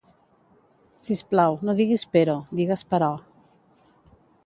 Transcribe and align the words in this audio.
Sisplau, 1.09 1.59
no 1.69 1.77
diguis 1.81 2.07
pero, 2.17 2.37
digues 2.61 2.87
però. 2.95 3.15